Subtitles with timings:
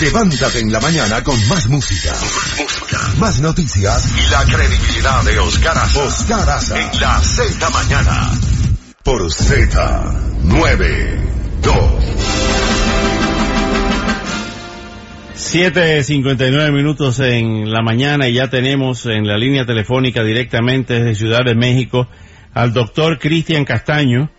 [0.00, 2.12] Levántate en la mañana con más música.
[3.18, 4.08] Más noticias.
[4.16, 6.04] Y la credibilidad de Oscar Aza.
[6.04, 6.80] Oscar Aza.
[6.80, 8.30] En la Z mañana.
[9.02, 12.14] Por Z92.
[15.34, 21.44] 7.59 minutos en la mañana y ya tenemos en la línea telefónica directamente desde Ciudad
[21.44, 22.08] de México
[22.52, 24.30] al doctor Cristian Castaño,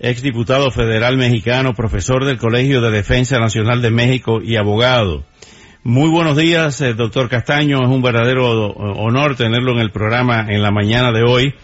[0.00, 5.24] exdiputado federal mexicano, profesor del Colegio de Defensa Nacional de México y abogado.
[5.82, 7.82] Muy buenos días, eh, doctor Castaño.
[7.82, 11.54] Es un verdadero honor tenerlo en el programa en la mañana de hoy.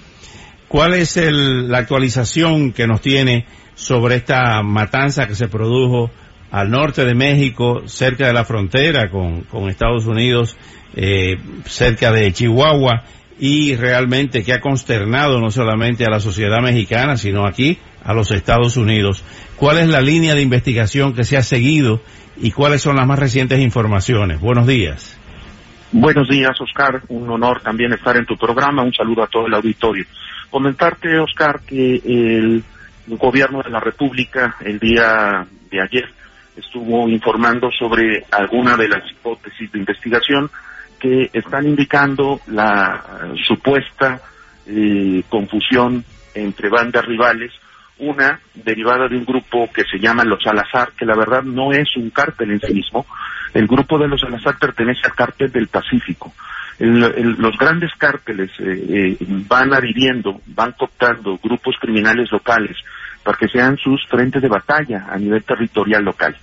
[0.69, 6.11] ¿Cuál es la actualización que nos tiene sobre esta matanza que se produjo
[6.51, 10.57] al norte de México, cerca de la frontera con, Estados Unidos,
[10.97, 11.37] eh,
[11.67, 13.05] cerca de Chihuahua,
[13.39, 18.31] y realmente que ha consternado no solamente a la sociedad mexicana, sino aquí a los
[18.31, 19.25] Estados Unidos.
[19.57, 22.01] ¿Cuál es la línea de investigación que se ha seguido
[22.37, 24.41] y cuáles son las más recientes informaciones?
[24.41, 25.19] Buenos días.
[25.93, 27.03] Buenos días, Oscar.
[27.09, 28.83] Un honor también estar en tu programa.
[28.83, 30.05] Un saludo a todo el auditorio.
[30.51, 32.63] Comentarte, Oscar, que el
[33.07, 36.05] gobierno de la República el día de ayer
[36.57, 40.51] estuvo informando sobre alguna de las hipótesis de investigación
[41.05, 43.05] que están indicando la
[43.47, 44.23] supuesta
[44.67, 46.03] eh, confusión
[46.35, 47.53] entre bandas rivales
[47.99, 51.95] una derivada de un grupo que se llama Los Salazar, que la verdad no es
[51.97, 53.05] un cártel en sí mismo.
[53.53, 56.33] El grupo de los Salazar pertenece al cártel del Pacífico.
[56.79, 62.79] los grandes cárteles eh, eh, van adhiriendo, van cooptando grupos criminales locales
[63.23, 66.35] para que sean sus frentes de batalla a nivel territorial local.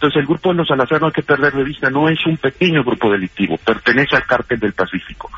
[0.00, 2.38] Entonces el grupo de los Salazar no hay que perder de vista, no es un
[2.38, 5.30] pequeño grupo delictivo, pertenece al cártel del Pacífico.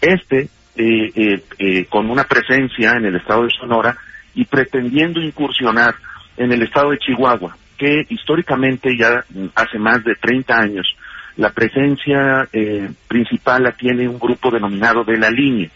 [0.00, 3.96] Este, eh, con una presencia en el estado de Sonora,
[4.34, 5.94] y pretendiendo incursionar
[6.36, 9.24] en el estado de Chihuahua, que históricamente ya
[9.54, 10.86] hace más de 30 años
[11.36, 15.68] la presencia eh, principal la tiene un grupo denominado de la línea.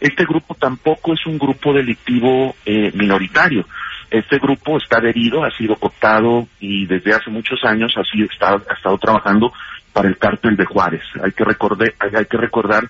[0.00, 3.64] Este grupo tampoco es un grupo delictivo eh, minoritario.
[4.10, 8.74] Este grupo está adherido, ha sido cooptado y desde hace muchos años ha, sido, ha
[8.74, 9.52] estado trabajando
[9.92, 11.02] para el cártel de Juárez.
[11.22, 12.88] Hay que, recordar, hay que recordar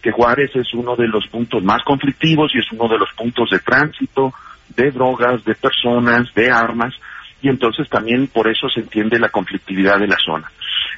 [0.00, 3.50] que Juárez es uno de los puntos más conflictivos y es uno de los puntos
[3.50, 4.32] de tránsito
[4.76, 6.94] de drogas, de personas, de armas,
[7.42, 10.50] y entonces también por eso se entiende la conflictividad de la zona.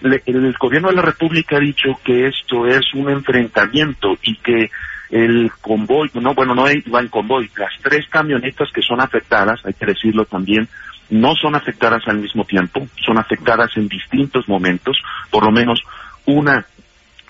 [0.02, 4.70] el gobierno de la República ha dicho que esto es un enfrentamiento y que
[5.10, 9.74] el convoy, no, bueno, no iba en convoy, las tres camionetas que son afectadas, hay
[9.74, 10.68] que decirlo también,
[11.10, 14.96] no son afectadas al mismo tiempo, son afectadas en distintos momentos,
[15.30, 15.80] por lo menos
[16.26, 16.66] una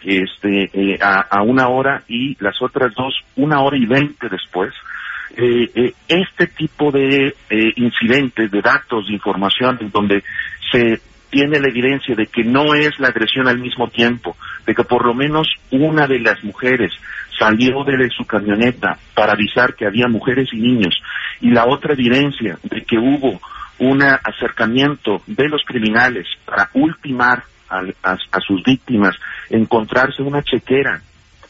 [0.03, 4.73] este, eh, a, a, una hora y las otras dos una hora y veinte después.
[5.37, 10.23] Eh, eh, este tipo de eh, incidentes, de datos, de información, en donde
[10.73, 14.85] se tiene la evidencia de que no es la agresión al mismo tiempo, de que
[14.85, 16.93] por lo menos una de las mujeres
[17.39, 21.01] salió de su camioneta para avisar que había mujeres y niños,
[21.41, 23.41] y la otra evidencia de que hubo
[23.79, 29.17] un acercamiento de los criminales para ultimar a sus víctimas,
[29.51, 31.01] encontrarse una chequera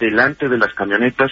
[0.00, 1.30] delante de las camionetas,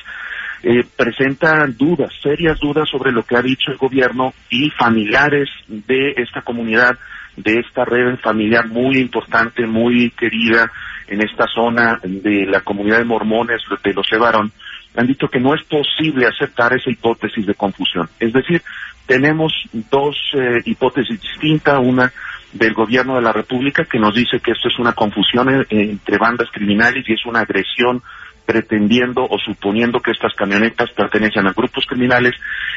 [0.63, 6.15] eh, presentan dudas, serias dudas sobre lo que ha dicho el gobierno y familiares de
[6.17, 6.97] esta comunidad,
[7.37, 10.71] de esta red familiar muy importante, muy querida
[11.07, 14.53] en esta zona de la comunidad de mormones de los Evarón,
[14.97, 18.09] han dicho que no es posible aceptar esa hipótesis de confusión.
[18.21, 18.63] Es decir,
[19.07, 19.53] tenemos
[19.91, 22.13] dos eh, hipótesis distintas, una
[22.53, 26.19] del gobierno de la República que nos dice que esto es una confusión eh, entre
[26.19, 28.03] bandas criminales y es una agresión
[28.47, 32.33] pretendiendo o suponiendo que estas camionetas pertenecen a grupos criminales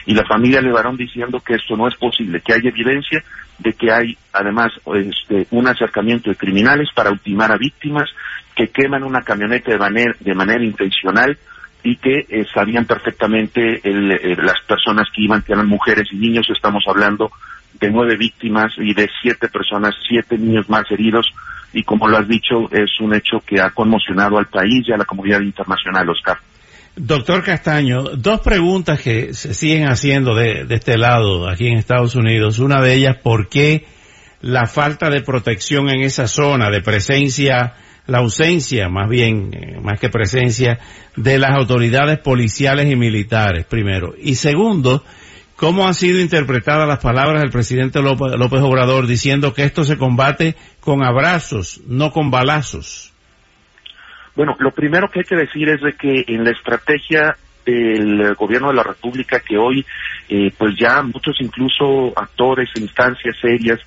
[0.06, 3.24] y la familia Levarón diciendo que esto no es posible, que hay evidencia
[3.60, 8.10] de que hay además este, un acercamiento de criminales para ultimar a víctimas
[8.56, 11.38] que queman una camioneta de manera, de manera intencional
[11.84, 16.48] y que eh, sabían perfectamente eh, las personas que iban, que eran mujeres y niños,
[16.50, 17.32] estamos hablando
[17.80, 21.32] de nueve víctimas y de siete personas, siete niños más heridos,
[21.74, 24.98] y como lo has dicho, es un hecho que ha conmocionado al país y a
[24.98, 26.38] la comunidad internacional, Oscar.
[26.96, 32.58] Doctor Castaño, dos preguntas que se siguen haciendo de, este lado, aquí en Estados Unidos.
[32.58, 33.86] Una de ellas, ¿por qué
[34.42, 37.76] la falta de protección en esa zona, de presencia
[38.08, 40.80] la ausencia, más bien, eh, más que presencia,
[41.16, 44.16] de las autoridades policiales y militares, primero.
[44.18, 45.04] Y segundo,
[45.58, 50.56] ¿cómo han sido interpretadas las palabras del presidente López, Obrador diciendo que esto se combate
[50.80, 53.14] con abrazos, no con balazos?
[54.36, 58.70] Bueno, lo primero que hay que decir es de que en la estrategia del gobierno
[58.70, 59.86] de la República que hoy,
[60.30, 63.80] eh, pues ya muchos incluso actores, instancias serias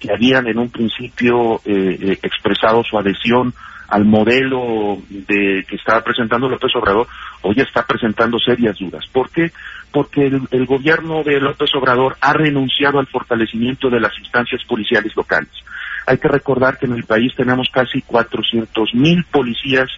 [0.00, 3.52] que habían en un principio eh, eh, expresado su adhesión
[3.88, 7.06] al modelo de que estaba presentando López Obrador,
[7.42, 9.04] hoy está presentando serias dudas.
[9.12, 9.50] ¿Por qué?
[9.92, 15.50] Porque el, gobierno de López Obrador ha renunciado al fortalecimiento de las instancias policiales locales.
[16.06, 19.88] Hay que recordar que en el país tenemos casi 400 mil policías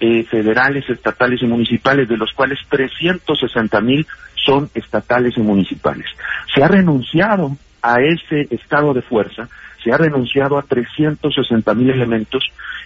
[0.00, 4.06] eh, federales, estatales y municipales, de los cuales 360 mil
[4.44, 6.06] son estatales y municipales.
[6.54, 9.48] Se ha renunciado a ese estado de fuerza,
[9.86, 12.42] se ha renunciado a 360 mil elementos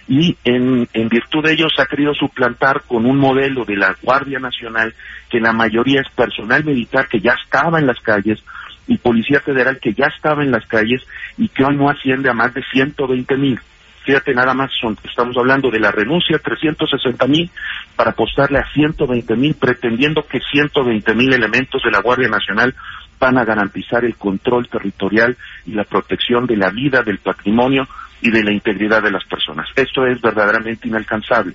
[0.07, 4.37] y en, virtud de ello se ha querido suplantar con un modelo de la Guardia
[4.37, 4.93] Nacional
[5.27, 8.43] que la mayoría es personal militar que ya estaba en las calles
[8.87, 11.01] y Policía Federal que ya estaba en las calles
[11.39, 13.59] y que hoy no asciende a más de 120 mil.
[14.05, 17.49] Fíjate, nada más son, estamos hablando de la renuncia a 360 mil
[17.95, 22.75] para apostarle a 120 mil, pretendiendo que 120 mil elementos de la Guardia Nacional
[23.21, 25.37] van a garantizar el control territorial
[25.67, 27.87] y la protección de la vida, del patrimonio
[28.19, 29.67] y de la integridad de las personas.
[29.75, 31.53] Esto es verdaderamente inalcanzable.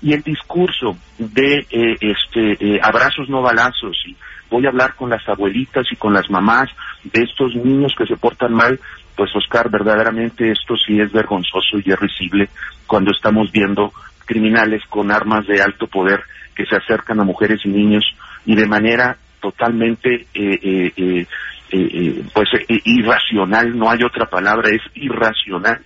[0.00, 4.16] Y el discurso de eh, este eh, abrazos no balazos y
[4.48, 6.70] voy a hablar con las abuelitas y con las mamás
[7.02, 8.78] de estos niños que se portan mal,
[9.16, 12.48] pues Oscar, verdaderamente esto sí es vergonzoso y es risible
[12.86, 13.92] cuando estamos viendo
[14.24, 16.22] criminales con armas de alto poder
[16.54, 18.04] que se acercan a mujeres y niños
[18.46, 21.26] y de manera totalmente eh, eh,
[21.70, 25.80] eh, pues irracional, no hay otra palabra, es irracional,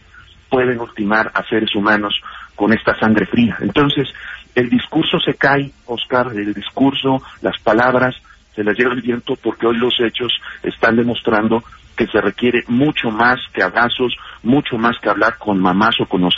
[0.49, 2.21] pueden ultimar a seres humanos
[2.55, 3.57] con esta sangre fría.
[3.61, 4.09] Entonces,
[4.55, 8.15] el discurso se cae, Oscar, el discurso, las palabras,
[8.55, 10.33] se las lleva el viento porque hoy los hechos
[10.63, 11.65] están demostrando
[11.97, 16.29] que se requiere mucho más que abrazos, mucho más que hablar con mamás o con,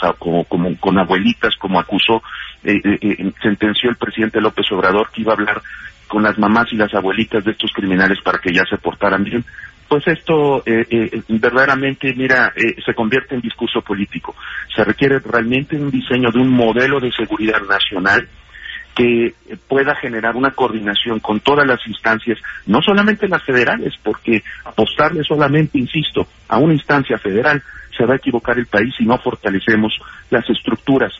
[0.75, 2.21] con abuelitas, como acusó,
[3.41, 5.61] sentenció el presidente López Obrador, que iba a hablar
[6.07, 9.43] con las mamás y las abuelitas de estos criminales para que ya se portaran bien.
[9.87, 14.35] Pues esto eh, eh, verdaderamente, mira, eh, se convierte en discurso político.
[14.75, 18.27] Se requiere realmente un diseño de un modelo de seguridad nacional
[18.95, 19.33] que
[19.67, 25.77] pueda generar una coordinación con todas las instancias, no solamente las federales, porque apostarle solamente,
[25.77, 27.61] insisto, a una instancia federal
[27.95, 29.93] se va a equivocar el país si no fortalecemos
[30.29, 31.13] las estructuras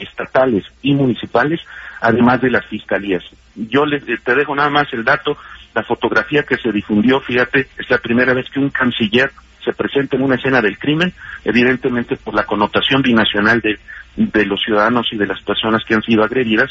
[0.00, 1.60] estatales y municipales,
[2.00, 3.22] además de las fiscalías.
[3.54, 5.36] Yo les, te dejo nada más el dato,
[5.74, 9.30] la fotografía que se difundió, fíjate, es la primera vez que un canciller
[9.64, 11.12] se presenta en una escena del crimen,
[11.44, 13.78] evidentemente por la connotación binacional de,
[14.16, 16.70] de los ciudadanos y de las personas que han sido agredidas,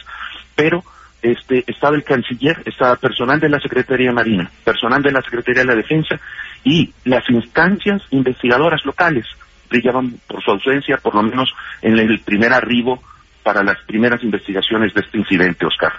[0.55, 0.83] pero
[1.21, 5.67] este, estaba el canciller, estaba personal de la Secretaría Marina, personal de la Secretaría de
[5.67, 6.19] la Defensa
[6.63, 9.25] y las instancias investigadoras locales
[9.69, 13.01] brillaban por su ausencia, por lo menos en el primer arribo
[13.51, 15.91] para las primeras investigaciones de este incidente, Oscar.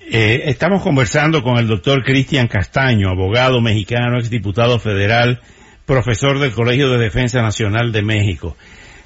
[0.00, 5.40] Eh, estamos conversando con el doctor Cristian Castaño, abogado mexicano, exdiputado federal,
[5.86, 8.56] profesor del Colegio de Defensa Nacional de México.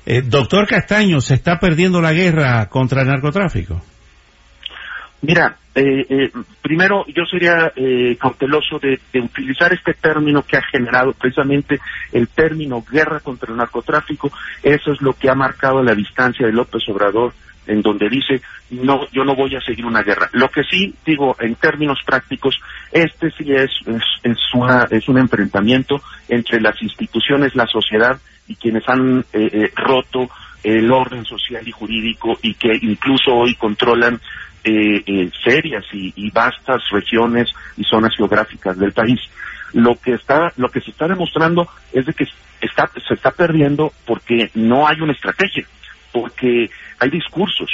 [0.05, 3.81] Eh, doctor Castaño, ¿se está perdiendo la guerra contra el narcotráfico?
[5.27, 6.31] Mira, eh,
[6.63, 7.73] primero yo sería
[8.19, 11.81] cauteloso de, utilizar este término que ha generado precisamente
[12.13, 14.31] el término guerra contra el narcotráfico.
[14.63, 17.33] Eso es lo que ha marcado la distancia de López Obrador
[17.67, 20.29] en donde dice, no, yo no voy a seguir una guerra.
[20.33, 22.59] Lo que sí digo en términos prácticos,
[22.93, 23.71] este sí es,
[24.23, 29.73] es, una, es un enfrentamiento entre las instituciones, la sociedad y quienes han eh, eh,
[29.75, 30.29] roto
[30.63, 34.21] el orden social y jurídico y que incluso hoy controlan
[34.67, 39.21] eh, serias y, y, vastas regiones y zonas geográficas del país.
[39.73, 42.27] Lo que está, lo que se está demostrando es de que
[42.61, 45.67] está, se está perdiendo porque no hay una estrategia
[46.17, 47.71] porque hay discursos,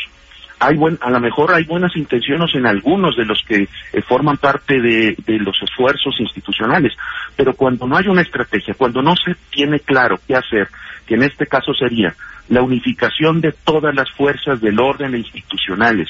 [0.63, 4.37] hay buen, a lo mejor hay buenas intenciones en algunos de los que eh, forman
[4.37, 6.93] parte de, los esfuerzos institucionales,
[7.37, 10.69] pero cuando no hay una estrategia, cuando no se tiene claro qué hacer,
[11.07, 12.15] que en este caso sería
[12.49, 16.09] la unificación de todas las fuerzas del orden institucionales,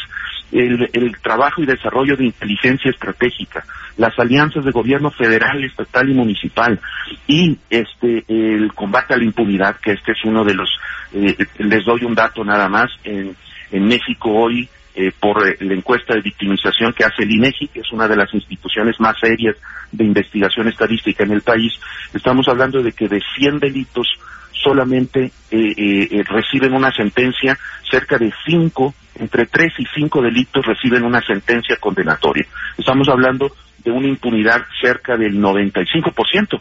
[0.53, 3.65] el, trabajo y desarrollo de inteligencia estratégica,
[3.97, 6.79] las alianzas de gobierno federal, estatal y municipal,
[7.27, 10.69] y este el combate a la impunidad, que este es uno de los
[11.15, 12.91] eh, les doy un dato nada más.
[13.05, 13.35] En,
[13.73, 17.81] en México hoy, eh, por eh, la encuesta de victimización que hace el INEGI, que
[17.81, 19.57] es una de las instituciones más serias
[19.91, 21.73] de investigación estadística en el país,
[22.15, 24.07] estamos hablando de que de 100 delitos
[24.63, 27.59] solamente reciben una sentencia,
[27.91, 32.47] cerca de cinco, entre tres y cinco delitos reciben una sentencia condenatoria.
[32.79, 33.51] Estamos hablando
[33.85, 36.61] de una impunidad cerca del 95%.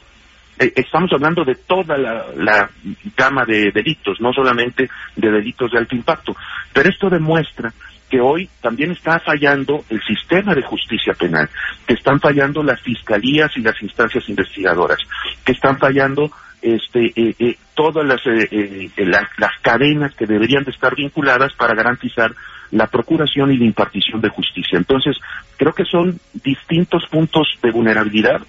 [0.62, 2.70] Eh, estamos hablando de toda la,
[3.18, 6.36] gama de delitos, no solamente de delitos de alto impacto.
[6.72, 7.74] Pero esto demuestra
[8.08, 11.50] que hoy también está fallando el sistema de justicia penal,
[11.88, 15.00] que están fallando las fiscalías y las instancias investigadoras,
[15.44, 16.30] que están fallando
[16.62, 22.36] este, eh, eh, todas las, las, cadenas que deberían de estar vinculadas para garantizar
[22.70, 24.78] la procuración y la impartición de justicia.
[24.78, 25.18] Entonces,
[25.58, 28.42] creo que son distintos puntos de vulnerabilidad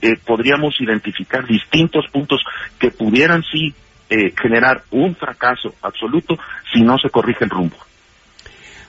[0.00, 2.40] eh, podríamos identificar distintos puntos
[2.78, 3.74] que pudieran sí
[4.08, 6.36] eh, generar un fracaso absoluto
[6.72, 7.76] si no se corrige el rumbo.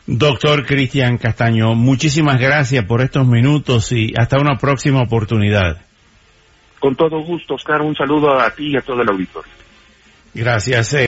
[0.05, 5.81] Doctor Cristian Castaño, muchísimas gracias por estos minutos y hasta una próxima oportunidad.
[6.79, 9.51] Con todo gusto, Oscar, un saludo a ti y a todo el auditorio.
[10.33, 10.93] Gracias.
[10.93, 11.01] Eh.